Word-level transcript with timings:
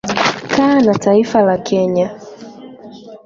Kaa 0.49 0.79
na 0.81 0.93
taifa 0.99 1.41
la 1.43 1.57
Kenya 1.57 2.19